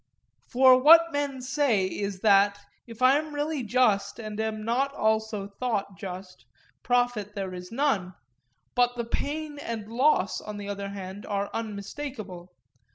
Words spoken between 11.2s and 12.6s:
are unmistakeable.